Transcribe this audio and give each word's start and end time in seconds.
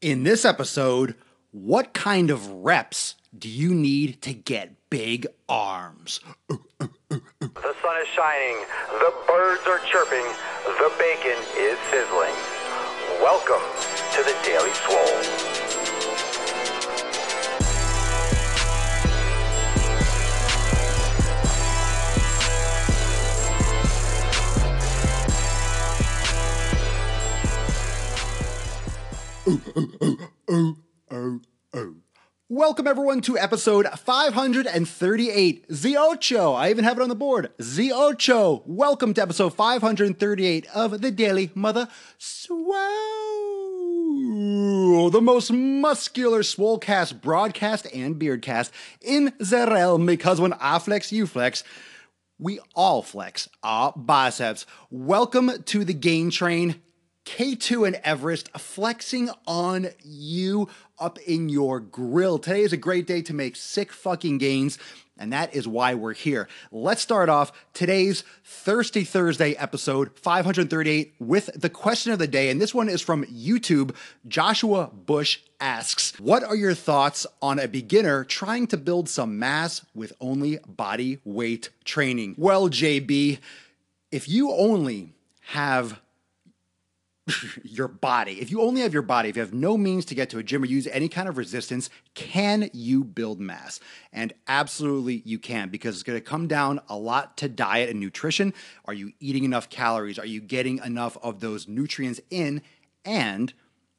In 0.00 0.22
this 0.22 0.44
episode, 0.44 1.16
what 1.50 1.92
kind 1.92 2.30
of 2.30 2.48
reps 2.48 3.16
do 3.36 3.48
you 3.48 3.74
need 3.74 4.22
to 4.22 4.32
get 4.32 4.76
big 4.90 5.26
arms? 5.48 6.20
The 6.48 7.74
sun 7.82 8.00
is 8.00 8.06
shining, 8.14 8.58
the 9.00 9.12
birds 9.26 9.62
are 9.66 9.80
chirping, 9.90 10.24
the 10.64 10.92
bacon 11.00 11.36
is 11.56 11.76
sizzling. 11.90 12.34
Welcome 13.20 13.64
to 14.14 14.22
the 14.22 14.36
Daily 14.44 14.70
Swole. 14.86 15.77
Welcome 32.50 32.86
everyone 32.86 33.22
to 33.22 33.38
episode 33.38 33.86
538, 33.86 35.68
Ziocho. 35.70 36.54
I 36.54 36.68
even 36.68 36.84
have 36.84 36.98
it 36.98 37.02
on 37.02 37.08
the 37.08 37.14
board. 37.14 37.50
Ziocho. 37.58 38.62
Welcome 38.66 39.14
to 39.14 39.22
episode 39.22 39.54
538 39.54 40.66
of 40.74 41.00
the 41.00 41.10
Daily 41.10 41.50
Mother 41.54 41.88
Swole, 42.18 42.68
the 45.08 45.22
most 45.22 45.50
muscular 45.50 46.40
swolecast 46.40 47.22
broadcast 47.22 47.86
and 47.94 48.16
beardcast 48.16 48.70
in 49.00 49.32
the 49.38 49.66
realm. 49.66 50.04
Because 50.04 50.42
when 50.42 50.52
I 50.60 50.78
flex, 50.78 51.10
you 51.10 51.26
flex. 51.26 51.64
We 52.38 52.60
all 52.74 53.00
flex 53.02 53.48
our 53.62 53.92
biceps. 53.96 54.66
Welcome 54.90 55.62
to 55.64 55.84
the 55.84 55.94
gain 55.94 56.30
train. 56.30 56.82
K2 57.28 57.86
and 57.86 58.00
Everest 58.04 58.48
flexing 58.56 59.28
on 59.46 59.88
you 60.02 60.66
up 60.98 61.18
in 61.18 61.50
your 61.50 61.78
grill. 61.78 62.38
Today 62.38 62.62
is 62.62 62.72
a 62.72 62.78
great 62.78 63.06
day 63.06 63.20
to 63.20 63.34
make 63.34 63.54
sick 63.54 63.92
fucking 63.92 64.38
gains, 64.38 64.78
and 65.18 65.30
that 65.34 65.54
is 65.54 65.68
why 65.68 65.92
we're 65.92 66.14
here. 66.14 66.48
Let's 66.72 67.02
start 67.02 67.28
off 67.28 67.52
today's 67.74 68.24
Thirsty 68.44 69.04
Thursday 69.04 69.52
episode 69.56 70.18
538 70.18 71.16
with 71.20 71.50
the 71.54 71.68
question 71.68 72.12
of 72.12 72.18
the 72.18 72.26
day, 72.26 72.48
and 72.48 72.62
this 72.62 72.74
one 72.74 72.88
is 72.88 73.02
from 73.02 73.26
YouTube. 73.26 73.94
Joshua 74.26 74.86
Bush 74.86 75.40
asks, 75.60 76.18
What 76.18 76.42
are 76.42 76.56
your 76.56 76.74
thoughts 76.74 77.26
on 77.42 77.58
a 77.58 77.68
beginner 77.68 78.24
trying 78.24 78.66
to 78.68 78.78
build 78.78 79.06
some 79.06 79.38
mass 79.38 79.84
with 79.94 80.14
only 80.18 80.60
body 80.66 81.20
weight 81.26 81.68
training? 81.84 82.36
Well, 82.38 82.70
JB, 82.70 83.38
if 84.10 84.30
you 84.30 84.50
only 84.50 85.12
have 85.48 86.00
your 87.62 87.88
body. 87.88 88.40
If 88.40 88.50
you 88.50 88.62
only 88.62 88.82
have 88.82 88.92
your 88.92 89.02
body, 89.02 89.28
if 89.28 89.36
you 89.36 89.42
have 89.42 89.54
no 89.54 89.76
means 89.76 90.04
to 90.06 90.14
get 90.14 90.30
to 90.30 90.38
a 90.38 90.42
gym 90.42 90.62
or 90.62 90.66
use 90.66 90.86
any 90.88 91.08
kind 91.08 91.28
of 91.28 91.36
resistance, 91.36 91.90
can 92.14 92.70
you 92.72 93.04
build 93.04 93.40
mass? 93.40 93.80
And 94.12 94.32
absolutely 94.46 95.22
you 95.24 95.38
can 95.38 95.68
because 95.68 95.94
it's 95.94 96.02
going 96.02 96.18
to 96.18 96.24
come 96.24 96.46
down 96.46 96.80
a 96.88 96.96
lot 96.96 97.36
to 97.38 97.48
diet 97.48 97.90
and 97.90 98.00
nutrition. 98.00 98.54
Are 98.84 98.94
you 98.94 99.12
eating 99.20 99.44
enough 99.44 99.68
calories? 99.68 100.18
Are 100.18 100.26
you 100.26 100.40
getting 100.40 100.78
enough 100.78 101.16
of 101.22 101.40
those 101.40 101.68
nutrients 101.68 102.20
in? 102.30 102.62
And 103.04 103.52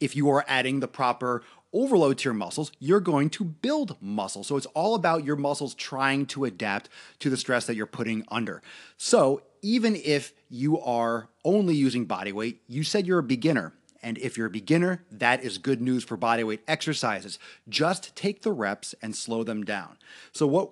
if 0.00 0.16
you 0.16 0.28
are 0.30 0.44
adding 0.48 0.80
the 0.80 0.88
proper 0.88 1.42
overload 1.72 2.18
to 2.18 2.24
your 2.24 2.34
muscles, 2.34 2.72
you're 2.80 3.00
going 3.00 3.30
to 3.30 3.44
build 3.44 3.96
muscle. 4.00 4.42
So 4.42 4.56
it's 4.56 4.66
all 4.66 4.94
about 4.94 5.24
your 5.24 5.36
muscles 5.36 5.74
trying 5.74 6.26
to 6.26 6.44
adapt 6.44 6.88
to 7.20 7.30
the 7.30 7.36
stress 7.36 7.66
that 7.66 7.76
you're 7.76 7.86
putting 7.86 8.24
under. 8.28 8.62
So 8.96 9.42
even 9.62 9.96
if 9.96 10.32
you 10.48 10.78
are 10.80 11.28
only 11.44 11.74
using 11.74 12.04
body 12.04 12.32
weight, 12.32 12.62
you 12.66 12.82
said 12.82 13.06
you're 13.06 13.18
a 13.18 13.22
beginner. 13.22 13.74
And 14.02 14.16
if 14.18 14.38
you're 14.38 14.46
a 14.46 14.50
beginner, 14.50 15.04
that 15.10 15.44
is 15.44 15.58
good 15.58 15.82
news 15.82 16.04
for 16.04 16.16
bodyweight 16.16 16.60
exercises. 16.66 17.38
Just 17.68 18.16
take 18.16 18.42
the 18.42 18.52
reps 18.52 18.94
and 19.02 19.14
slow 19.14 19.44
them 19.44 19.62
down. 19.62 19.98
So, 20.32 20.46
what 20.46 20.70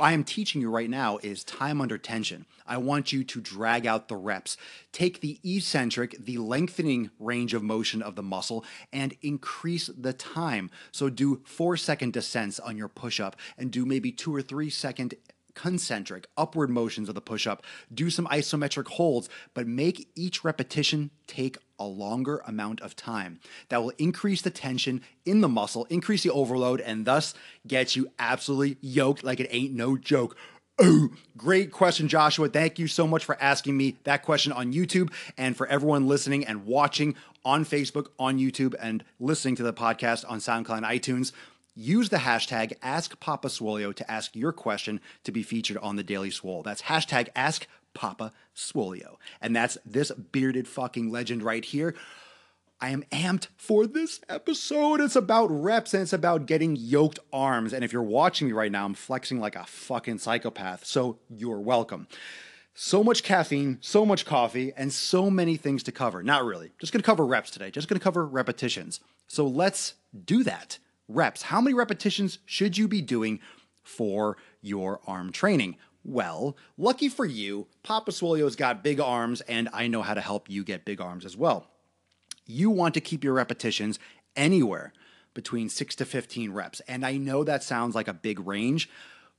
I 0.00 0.12
am 0.12 0.24
teaching 0.24 0.62
you 0.62 0.70
right 0.70 0.88
now 0.88 1.18
is 1.18 1.44
time 1.44 1.82
under 1.82 1.98
tension. 1.98 2.46
I 2.66 2.78
want 2.78 3.12
you 3.12 3.22
to 3.22 3.40
drag 3.40 3.86
out 3.86 4.08
the 4.08 4.16
reps. 4.16 4.56
Take 4.92 5.20
the 5.20 5.38
eccentric, 5.44 6.24
the 6.24 6.38
lengthening 6.38 7.10
range 7.18 7.52
of 7.52 7.62
motion 7.62 8.00
of 8.00 8.16
the 8.16 8.22
muscle, 8.22 8.64
and 8.92 9.14
increase 9.20 9.88
the 9.88 10.14
time. 10.14 10.70
So, 10.90 11.10
do 11.10 11.42
four 11.44 11.76
second 11.76 12.14
descents 12.14 12.58
on 12.58 12.78
your 12.78 12.88
push 12.88 13.20
up 13.20 13.36
and 13.58 13.70
do 13.70 13.84
maybe 13.84 14.10
two 14.10 14.34
or 14.34 14.40
three 14.40 14.70
second 14.70 15.14
concentric 15.60 16.26
upward 16.38 16.70
motions 16.70 17.10
of 17.10 17.14
the 17.14 17.20
push 17.20 17.46
up, 17.46 17.62
do 17.92 18.08
some 18.08 18.26
isometric 18.28 18.88
holds, 18.88 19.28
but 19.52 19.66
make 19.66 20.08
each 20.16 20.42
repetition 20.42 21.10
take 21.26 21.58
a 21.78 21.84
longer 21.84 22.42
amount 22.46 22.80
of 22.80 22.96
time. 22.96 23.40
That 23.68 23.82
will 23.82 23.92
increase 23.98 24.40
the 24.40 24.48
tension 24.48 25.02
in 25.26 25.42
the 25.42 25.48
muscle, 25.48 25.86
increase 25.90 26.22
the 26.22 26.30
overload, 26.30 26.80
and 26.80 27.04
thus 27.04 27.34
get 27.66 27.94
you 27.94 28.10
absolutely 28.18 28.78
yoked 28.80 29.22
like 29.22 29.38
it 29.38 29.48
ain't 29.50 29.74
no 29.74 29.98
joke. 29.98 30.34
Oh, 30.78 31.10
great 31.36 31.70
question, 31.72 32.08
Joshua. 32.08 32.48
Thank 32.48 32.78
you 32.78 32.86
so 32.86 33.06
much 33.06 33.26
for 33.26 33.36
asking 33.38 33.76
me 33.76 33.98
that 34.04 34.22
question 34.22 34.52
on 34.52 34.72
YouTube 34.72 35.12
and 35.36 35.54
for 35.54 35.66
everyone 35.66 36.08
listening 36.08 36.46
and 36.46 36.64
watching 36.64 37.16
on 37.44 37.66
Facebook, 37.66 38.06
on 38.18 38.38
YouTube, 38.38 38.74
and 38.80 39.04
listening 39.18 39.56
to 39.56 39.62
the 39.62 39.74
podcast 39.74 40.24
on 40.26 40.38
SoundCloud 40.38 40.78
and 40.78 40.86
iTunes 40.86 41.32
use 41.74 42.08
the 42.08 42.18
hashtag 42.18 42.78
AskPapaSwolio 42.80 43.94
to 43.94 44.10
ask 44.10 44.34
your 44.34 44.52
question 44.52 45.00
to 45.24 45.32
be 45.32 45.42
featured 45.42 45.78
on 45.78 45.96
the 45.96 46.02
Daily 46.02 46.30
Swole. 46.30 46.62
That's 46.62 46.82
hashtag 46.82 47.28
AskPapaSwolio. 47.94 49.16
And 49.40 49.54
that's 49.54 49.78
this 49.84 50.10
bearded 50.10 50.68
fucking 50.68 51.10
legend 51.10 51.42
right 51.42 51.64
here. 51.64 51.94
I 52.82 52.90
am 52.90 53.04
amped 53.12 53.48
for 53.56 53.86
this 53.86 54.20
episode. 54.28 55.00
It's 55.00 55.16
about 55.16 55.48
reps 55.48 55.92
and 55.92 56.02
it's 56.02 56.14
about 56.14 56.46
getting 56.46 56.76
yoked 56.76 57.18
arms. 57.30 57.74
And 57.74 57.84
if 57.84 57.92
you're 57.92 58.02
watching 58.02 58.46
me 58.46 58.54
right 58.54 58.72
now, 58.72 58.86
I'm 58.86 58.94
flexing 58.94 59.38
like 59.38 59.54
a 59.54 59.66
fucking 59.66 60.18
psychopath. 60.18 60.86
So 60.86 61.18
you're 61.28 61.60
welcome. 61.60 62.08
So 62.72 63.04
much 63.04 63.22
caffeine, 63.22 63.76
so 63.82 64.06
much 64.06 64.24
coffee, 64.24 64.72
and 64.74 64.90
so 64.90 65.28
many 65.28 65.56
things 65.56 65.82
to 65.82 65.92
cover. 65.92 66.22
Not 66.22 66.46
really. 66.46 66.72
Just 66.80 66.92
gonna 66.92 67.02
cover 67.02 67.26
reps 67.26 67.50
today, 67.50 67.70
just 67.70 67.88
gonna 67.88 68.00
cover 68.00 68.24
repetitions. 68.24 69.00
So 69.26 69.46
let's 69.46 69.94
do 70.24 70.42
that 70.44 70.78
reps. 71.14 71.42
How 71.42 71.60
many 71.60 71.74
repetitions 71.74 72.38
should 72.46 72.78
you 72.78 72.88
be 72.88 73.02
doing 73.02 73.40
for 73.82 74.36
your 74.60 75.00
arm 75.06 75.32
training? 75.32 75.76
Well, 76.02 76.56
lucky 76.78 77.08
for 77.08 77.26
you, 77.26 77.66
Papa 77.82 78.10
Swolio's 78.10 78.56
got 78.56 78.82
big 78.82 79.00
arms, 79.00 79.42
and 79.42 79.68
I 79.72 79.86
know 79.86 80.02
how 80.02 80.14
to 80.14 80.20
help 80.20 80.48
you 80.48 80.64
get 80.64 80.84
big 80.84 81.00
arms 81.00 81.24
as 81.24 81.36
well. 81.36 81.66
You 82.46 82.70
want 82.70 82.94
to 82.94 83.00
keep 83.00 83.22
your 83.22 83.34
repetitions 83.34 83.98
anywhere 84.34 84.92
between 85.34 85.68
6 85.68 85.96
to 85.96 86.04
15 86.04 86.52
reps. 86.52 86.80
And 86.88 87.04
I 87.04 87.16
know 87.16 87.44
that 87.44 87.62
sounds 87.62 87.94
like 87.94 88.08
a 88.08 88.14
big 88.14 88.40
range, 88.40 88.88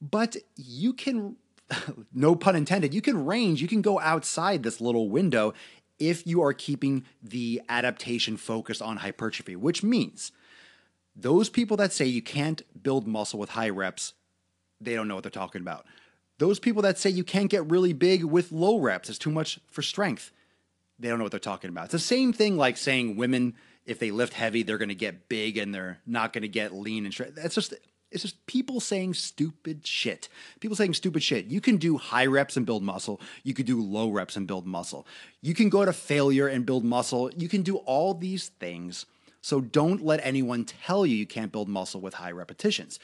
but 0.00 0.36
you 0.56 0.92
can, 0.92 1.36
no 2.12 2.34
pun 2.34 2.56
intended, 2.56 2.92
you 2.92 3.00
can 3.00 3.24
range, 3.24 3.62
you 3.62 3.68
can 3.68 3.82
go 3.82 4.00
outside 4.00 4.62
this 4.62 4.80
little 4.80 5.08
window 5.08 5.54
if 5.98 6.26
you 6.26 6.42
are 6.42 6.52
keeping 6.52 7.04
the 7.22 7.62
adaptation 7.68 8.36
focused 8.36 8.82
on 8.82 8.98
hypertrophy, 8.98 9.56
which 9.56 9.82
means 9.82 10.32
those 11.20 11.48
people 11.48 11.76
that 11.78 11.92
say 11.92 12.06
you 12.06 12.22
can't 12.22 12.62
build 12.82 13.06
muscle 13.06 13.38
with 13.38 13.50
high 13.50 13.68
reps, 13.68 14.14
they 14.80 14.94
don't 14.94 15.08
know 15.08 15.16
what 15.16 15.24
they're 15.24 15.30
talking 15.30 15.60
about. 15.60 15.84
Those 16.38 16.60
people 16.60 16.82
that 16.82 16.98
say 16.98 17.10
you 17.10 17.24
can't 17.24 17.50
get 17.50 17.68
really 17.68 17.92
big 17.92 18.22
with 18.22 18.52
low 18.52 18.78
reps, 18.78 19.10
it's 19.10 19.18
too 19.18 19.30
much 19.30 19.58
for 19.66 19.82
strength, 19.82 20.30
they 20.98 21.08
don't 21.08 21.18
know 21.18 21.24
what 21.24 21.32
they're 21.32 21.40
talking 21.40 21.70
about. 21.70 21.86
It's 21.86 21.92
the 21.92 21.98
same 21.98 22.32
thing 22.32 22.56
like 22.56 22.76
saying 22.76 23.16
women, 23.16 23.54
if 23.84 23.98
they 23.98 24.12
lift 24.12 24.34
heavy, 24.34 24.62
they're 24.62 24.78
going 24.78 24.88
to 24.88 24.94
get 24.94 25.28
big 25.28 25.58
and 25.58 25.74
they're 25.74 25.98
not 26.06 26.32
going 26.32 26.42
to 26.42 26.48
get 26.48 26.72
lean 26.72 27.04
and 27.04 27.12
straight. 27.12 27.34
That's 27.34 27.54
just 27.54 27.74
it's 28.10 28.22
just 28.22 28.46
people 28.46 28.80
saying 28.80 29.14
stupid 29.14 29.86
shit. 29.86 30.28
People 30.60 30.76
saying 30.76 30.94
stupid 30.94 31.22
shit. 31.22 31.46
You 31.46 31.60
can 31.60 31.76
do 31.76 31.98
high 31.98 32.24
reps 32.24 32.56
and 32.56 32.64
build 32.64 32.82
muscle. 32.82 33.20
You 33.42 33.52
could 33.52 33.66
do 33.66 33.82
low 33.82 34.08
reps 34.08 34.34
and 34.36 34.46
build 34.46 34.66
muscle. 34.66 35.06
You 35.42 35.54
can 35.54 35.68
go 35.68 35.84
to 35.84 35.92
failure 35.92 36.46
and 36.48 36.64
build 36.64 36.84
muscle. 36.84 37.30
You 37.36 37.48
can 37.48 37.62
do 37.62 37.76
all 37.78 38.14
these 38.14 38.48
things 38.48 39.04
so 39.40 39.60
don't 39.60 40.04
let 40.04 40.20
anyone 40.22 40.64
tell 40.64 41.06
you 41.06 41.16
you 41.16 41.26
can't 41.26 41.52
build 41.52 41.68
muscle 41.68 42.00
with 42.00 42.14
high 42.14 42.30
repetitions. 42.30 42.98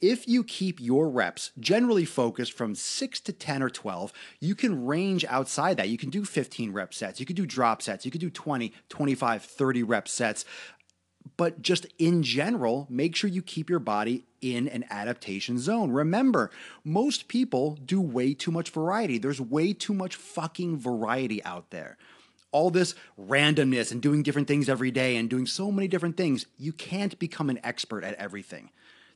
If 0.00 0.26
you 0.26 0.44
keep 0.44 0.80
your 0.80 1.10
reps 1.10 1.52
generally 1.60 2.06
focused 2.06 2.54
from 2.54 2.74
6 2.74 3.20
to 3.20 3.32
10 3.32 3.62
or 3.62 3.68
12, 3.68 4.12
you 4.40 4.54
can 4.54 4.86
range 4.86 5.26
outside 5.26 5.76
that. 5.76 5.90
You 5.90 5.98
can 5.98 6.08
do 6.08 6.24
15 6.24 6.72
rep 6.72 6.94
sets, 6.94 7.20
you 7.20 7.26
can 7.26 7.36
do 7.36 7.44
drop 7.44 7.82
sets, 7.82 8.04
you 8.04 8.10
can 8.10 8.20
do 8.20 8.30
20, 8.30 8.72
25, 8.88 9.42
30 9.42 9.82
rep 9.82 10.08
sets. 10.08 10.44
But 11.36 11.60
just 11.60 11.86
in 11.98 12.22
general, 12.22 12.86
make 12.88 13.14
sure 13.14 13.28
you 13.28 13.42
keep 13.42 13.68
your 13.68 13.78
body 13.78 14.24
in 14.40 14.68
an 14.68 14.86
adaptation 14.88 15.58
zone. 15.58 15.90
Remember, 15.90 16.50
most 16.82 17.28
people 17.28 17.78
do 17.84 18.00
way 18.00 18.32
too 18.32 18.50
much 18.50 18.70
variety. 18.70 19.18
There's 19.18 19.40
way 19.40 19.74
too 19.74 19.92
much 19.92 20.16
fucking 20.16 20.78
variety 20.78 21.44
out 21.44 21.70
there 21.70 21.98
all 22.52 22.70
this 22.70 22.94
randomness 23.18 23.92
and 23.92 24.02
doing 24.02 24.22
different 24.22 24.48
things 24.48 24.68
every 24.68 24.90
day 24.90 25.16
and 25.16 25.30
doing 25.30 25.46
so 25.46 25.70
many 25.70 25.88
different 25.88 26.16
things, 26.16 26.46
you 26.58 26.72
can't 26.72 27.18
become 27.18 27.50
an 27.50 27.60
expert 27.62 28.04
at 28.04 28.14
everything. 28.14 28.70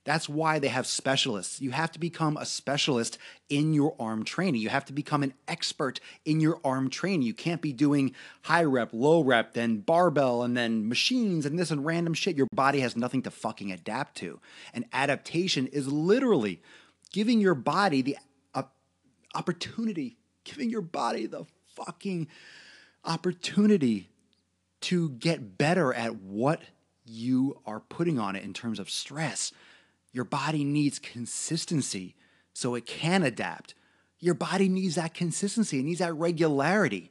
That's 0.05 0.29
why 0.29 0.59
they 0.59 0.69
have 0.69 0.87
specialists. 0.87 1.63
You 1.63 1.71
have 1.71 1.91
to 1.93 1.99
become 1.99 2.37
a 2.37 2.45
specialist 2.45 3.17
in 3.49 3.73
your 3.73 3.97
arm 3.99 4.23
training. 4.25 4.61
You 4.61 4.69
have 4.69 4.85
to 4.87 4.93
become 4.93 5.23
an 5.23 5.33
expert 5.49 5.99
in 6.27 6.41
your 6.41 6.61
arm 6.63 6.91
training. 6.91 7.23
You 7.23 7.33
can't 7.33 7.63
be 7.63 7.73
doing 7.73 8.15
high 8.43 8.65
rep, 8.65 8.91
low 8.93 9.23
rep, 9.23 9.55
then 9.55 9.79
barbell, 9.79 10.43
and 10.43 10.55
then 10.55 10.89
machines 10.89 11.47
and 11.47 11.59
this 11.59 11.71
and 11.71 11.87
random 11.87 12.13
shit. 12.13 12.37
Your 12.37 12.49
body 12.53 12.81
has 12.81 12.97
nothing 12.97 13.23
to 13.23 13.31
fucking 13.31 13.73
adapt 13.73 14.19
to. 14.19 14.41
And 14.75 14.85
adaptation 14.93 15.69
is 15.69 15.91
literally 15.91 16.61
giving 17.11 17.41
your 17.41 17.55
body 17.55 18.03
the 18.03 18.19
uh, 18.55 18.65
opportunity, 19.35 20.19
giving 20.45 20.69
your 20.69 20.83
body 20.83 21.25
the 21.25 21.47
fucking 21.75 22.29
opportunity 23.05 24.11
to 24.83 25.11
get 25.11 25.57
better 25.57 25.93
at 25.95 26.17
what 26.17 26.61
you 27.07 27.61
are 27.67 27.81
putting 27.81 28.19
on 28.19 28.37
it 28.37 28.45
in 28.45 28.53
terms 28.53 28.79
of 28.79 28.91
stress. 28.91 29.53
Your 30.13 30.25
body 30.25 30.65
needs 30.65 30.99
consistency 30.99 32.15
so 32.53 32.75
it 32.75 32.87
can 32.87 33.23
adapt. 33.23 33.75
Your 34.21 34.35
body 34.35 34.69
needs 34.69 34.95
that 34.95 35.13
consistency, 35.13 35.81
it 35.81 35.85
needs 35.85 35.99
that 35.99 36.15
regularity. 36.15 37.11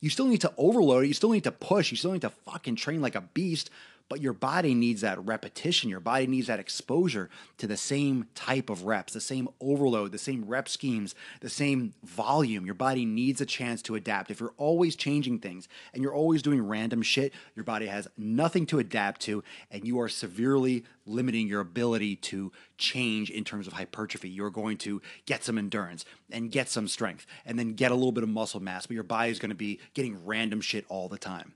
You 0.00 0.10
still 0.10 0.26
need 0.26 0.40
to 0.42 0.52
overload 0.56 1.04
it, 1.04 1.08
you 1.08 1.14
still 1.14 1.30
need 1.30 1.44
to 1.44 1.52
push, 1.52 1.90
you 1.90 1.96
still 1.96 2.12
need 2.12 2.22
to 2.22 2.30
fucking 2.30 2.76
train 2.76 3.00
like 3.00 3.14
a 3.14 3.20
beast, 3.20 3.70
but 4.08 4.20
your 4.20 4.32
body 4.32 4.74
needs 4.74 5.00
that 5.00 5.24
repetition. 5.24 5.88
Your 5.88 6.00
body 6.00 6.26
needs 6.26 6.46
that 6.46 6.60
exposure 6.60 7.30
to 7.58 7.66
the 7.66 7.76
same 7.76 8.26
type 8.34 8.70
of 8.70 8.84
reps, 8.84 9.12
the 9.12 9.20
same 9.20 9.48
overload, 9.60 10.12
the 10.12 10.18
same 10.18 10.44
rep 10.44 10.68
schemes, 10.68 11.14
the 11.40 11.48
same 11.48 11.94
volume. 12.04 12.66
Your 12.66 12.74
body 12.74 13.04
needs 13.04 13.40
a 13.40 13.46
chance 13.46 13.82
to 13.82 13.94
adapt. 13.94 14.30
If 14.30 14.40
you're 14.40 14.54
always 14.56 14.96
changing 14.96 15.38
things 15.38 15.68
and 15.92 16.02
you're 16.02 16.14
always 16.14 16.42
doing 16.42 16.66
random 16.66 17.02
shit, 17.02 17.32
your 17.54 17.64
body 17.64 17.86
has 17.86 18.08
nothing 18.16 18.66
to 18.66 18.78
adapt 18.78 19.20
to, 19.22 19.42
and 19.70 19.86
you 19.86 20.00
are 20.00 20.08
severely 20.08 20.84
limiting 21.06 21.48
your 21.48 21.60
ability 21.60 22.16
to 22.16 22.52
change 22.78 23.30
in 23.30 23.44
terms 23.44 23.66
of 23.66 23.72
hypertrophy. 23.72 24.28
You're 24.28 24.50
going 24.50 24.78
to 24.78 25.00
get 25.26 25.44
some 25.44 25.58
endurance 25.58 26.04
and 26.30 26.50
get 26.50 26.68
some 26.68 26.88
strength 26.88 27.26
and 27.44 27.58
then 27.58 27.74
get 27.74 27.90
a 27.90 27.94
little 27.94 28.12
bit 28.12 28.22
of 28.22 28.28
muscle 28.28 28.60
mass, 28.60 28.86
but 28.86 28.94
your 28.94 29.02
body 29.02 29.30
is 29.30 29.38
going 29.38 29.50
to 29.50 29.56
be 29.56 29.80
getting 29.94 30.24
random 30.24 30.60
shit 30.60 30.84
all 30.88 31.08
the 31.08 31.18
time. 31.18 31.54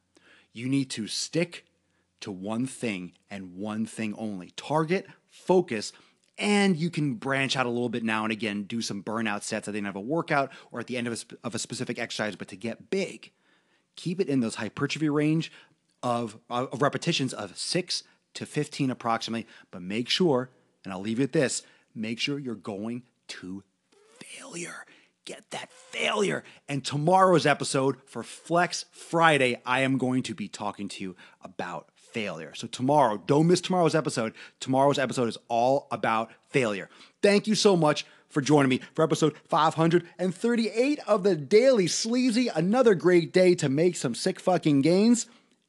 You 0.53 0.69
need 0.69 0.91
to 0.91 1.07
stick 1.07 1.67
to 2.21 2.31
one 2.31 2.67
thing 2.67 3.13
and 3.31 3.57
one 3.57 3.87
thing 3.87 4.15
only. 4.17 4.51
Target, 4.57 5.07
focus, 5.29 5.93
and 6.39 6.77
you 6.77 6.91
can 6.91 7.15
branch 7.15 7.57
out 7.57 7.67
a 7.67 7.71
little 7.71 7.89
bit 7.89 8.05
now 8.05 8.25
and 8.25 8.33
again, 8.33 8.65
do 8.65 8.83
some 8.83 9.03
burnout 9.03 9.43
sets 9.43 9.69
at 9.69 9.73
the 9.73 9.79
end 9.79 9.87
of 9.87 9.97
a 9.97 10.01
workout 10.01 10.51
or 10.71 10.81
at 10.81 10.87
the 10.87 10.97
end 10.97 11.07
of 11.07 11.13
a, 11.15 11.47
of 11.47 11.55
a 11.55 11.59
specific 11.59 11.99
exercise, 11.99 12.37
but 12.37 12.49
to 12.49 12.57
get 12.57 12.91
big, 12.91 13.33
keep 13.97 14.21
it 14.21 14.29
in 14.29 14.41
those 14.41 14.57
hypertrophy 14.57 15.09
range 15.09 15.51
of, 16.03 16.39
of 16.51 16.83
repetitions 16.83 17.33
of 17.33 17.57
six 17.57 18.03
to 18.35 18.45
15 18.45 18.91
approximately, 18.91 19.47
but 19.71 19.81
make 19.81 20.09
sure, 20.09 20.51
and 20.85 20.93
I'll 20.93 21.01
leave 21.01 21.19
you 21.19 21.25
at 21.25 21.33
this, 21.33 21.63
make 21.95 22.21
sure 22.21 22.39
you're 22.39 22.55
going 22.55 23.05
to 23.29 23.63
failure. 24.21 24.85
Get 25.25 25.51
that 25.51 25.73
failure. 25.73 26.45
And 26.69 26.85
tomorrow's 26.85 27.47
episode 27.47 27.97
for 28.07 28.23
Flex 28.23 28.85
Friday, 28.93 29.61
I 29.67 29.81
am 29.81 29.99
going 29.99 30.23
to 30.25 30.35
be 30.35 30.47
talking 30.49 30.89
to 30.89 31.03
you 31.03 31.17
about 31.43 31.89
failure. 32.17 32.55
So, 32.55 32.67
tomorrow, 32.67 33.23
don't 33.27 33.47
miss 33.47 33.61
tomorrow's 33.61 33.95
episode. 33.95 34.33
Tomorrow's 34.59 34.99
episode 34.99 35.29
is 35.29 35.37
all 35.49 35.87
about 35.91 36.31
failure. 36.49 36.89
Thank 37.21 37.47
you 37.47 37.55
so 37.55 37.77
much 37.77 38.07
for 38.31 38.41
joining 38.41 38.71
me 38.71 38.81
for 38.95 39.05
episode 39.05 39.37
538 39.49 40.99
of 41.07 41.25
the 41.25 41.37
Daily 41.37 41.87
Sleazy. 41.87 42.49
Another 42.49 42.95
great 42.95 43.35
day 43.35 43.55
to 43.57 43.69
make 43.69 43.97
some 43.97 44.15
sick 44.15 44.41
fucking 44.41 44.81
gains. 44.81 45.27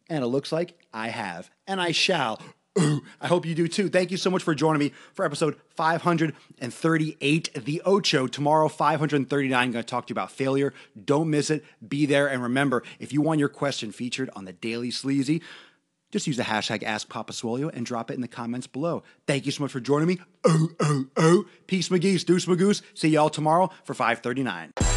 And 0.09 0.23
it 0.23 0.27
looks 0.27 0.53
like 0.53 0.79
I 0.93 1.09
have, 1.09 1.51
and 1.67 1.81
I 1.81 1.91
shall. 1.91 2.39
I 2.77 3.27
hope 3.27 3.45
you 3.45 3.55
do 3.55 3.67
too. 3.67 3.89
Thank 3.89 4.11
you 4.11 4.17
so 4.17 4.29
much 4.29 4.43
for 4.43 4.53
joining 4.53 4.79
me 4.79 4.93
for 5.13 5.25
episode 5.25 5.57
538, 5.75 7.65
The 7.65 7.81
Ocho. 7.85 8.27
Tomorrow, 8.27 8.69
539, 8.69 9.59
I'm 9.61 9.71
going 9.71 9.83
to 9.83 9.89
talk 9.89 10.07
to 10.07 10.11
you 10.11 10.13
about 10.13 10.31
failure. 10.31 10.73
Don't 11.03 11.29
miss 11.29 11.49
it. 11.49 11.65
Be 11.85 12.05
there. 12.05 12.27
And 12.27 12.41
remember, 12.43 12.83
if 12.99 13.11
you 13.11 13.21
want 13.21 13.39
your 13.39 13.49
question 13.49 13.91
featured 13.91 14.29
on 14.35 14.45
the 14.45 14.53
Daily 14.53 14.91
Sleazy, 14.91 15.41
just 16.11 16.27
use 16.27 16.37
the 16.37 16.43
hashtag 16.43 16.83
AskPapaSwolio 16.83 17.69
and 17.73 17.85
drop 17.85 18.11
it 18.11 18.15
in 18.15 18.21
the 18.21 18.27
comments 18.27 18.67
below. 18.67 19.03
Thank 19.25 19.45
you 19.45 19.51
so 19.51 19.63
much 19.63 19.71
for 19.71 19.79
joining 19.79 20.07
me. 20.07 20.19
Oh, 20.45 20.69
oh, 20.79 21.05
oh. 21.17 21.45
Peace, 21.67 21.89
McGee's, 21.89 22.23
Deuce 22.23 22.45
Magoose. 22.45 22.81
See 22.93 23.09
y'all 23.09 23.29
tomorrow 23.29 23.69
for 23.83 23.93
539. 23.93 24.96